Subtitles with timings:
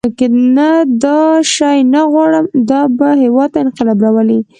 [0.55, 0.69] نه
[1.03, 1.21] دا
[1.53, 4.39] شی نه غواړم دا به هېواد ته انقلاب راولي.